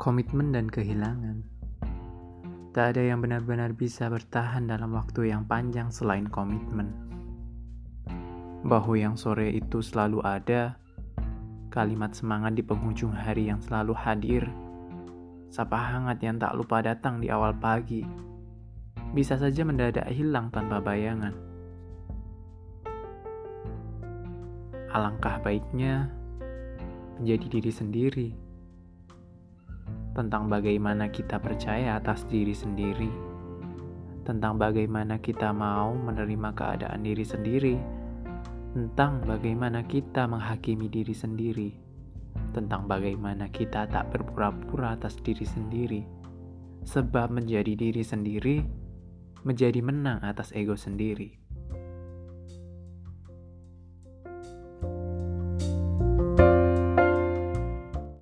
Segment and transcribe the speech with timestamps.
[0.00, 1.44] komitmen dan kehilangan.
[2.72, 6.88] Tak ada yang benar-benar bisa bertahan dalam waktu yang panjang selain komitmen.
[8.64, 10.80] Bahu yang sore itu selalu ada,
[11.68, 14.48] kalimat semangat di penghujung hari yang selalu hadir,
[15.52, 18.00] sapa hangat yang tak lupa datang di awal pagi,
[19.12, 21.36] bisa saja mendadak hilang tanpa bayangan.
[24.96, 26.08] Alangkah baiknya
[27.20, 28.49] menjadi diri sendiri
[30.14, 33.10] tentang bagaimana kita percaya atas diri sendiri,
[34.26, 37.76] tentang bagaimana kita mau menerima keadaan diri sendiri,
[38.74, 41.70] tentang bagaimana kita menghakimi diri sendiri,
[42.54, 46.02] tentang bagaimana kita tak berpura-pura atas diri sendiri,
[46.86, 48.56] sebab menjadi diri sendiri
[49.40, 51.49] menjadi menang atas ego sendiri.